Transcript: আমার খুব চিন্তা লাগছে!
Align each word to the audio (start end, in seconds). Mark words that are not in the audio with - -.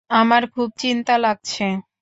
আমার 0.11 0.43
খুব 0.53 0.69
চিন্তা 0.77 1.13
লাগছে! 1.17 1.65